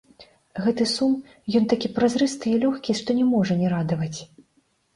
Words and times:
Гэты 0.63 0.87
сум, 0.93 1.13
ён 1.59 1.67
такі 1.75 1.91
празрысты 1.99 2.47
і 2.55 2.63
лёгкі, 2.65 2.99
што 3.03 3.19
не 3.21 3.29
можа 3.37 3.61
не 3.63 3.67
радаваць. 3.77 4.19